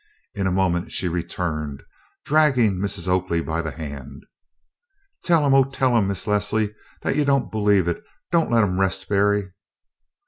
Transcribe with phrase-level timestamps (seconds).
[0.33, 1.83] In a moment she returned,
[2.25, 3.07] dragging Mrs.
[3.07, 4.25] Oakley by the hand.
[5.23, 8.03] "Tell 'em, oh, tell 'em, Miss Leslie, dat you don't believe it.
[8.31, 9.53] Don't let 'em 'rest Berry."